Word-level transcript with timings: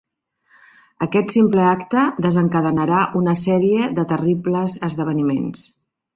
Aquest 1.05 1.35
simple 1.35 1.65
acte 1.73 2.05
desencadenarà 2.27 3.03
una 3.21 3.37
sèrie 3.43 3.93
de 4.01 4.09
terribles 4.15 4.81
esdeveniments. 4.91 5.65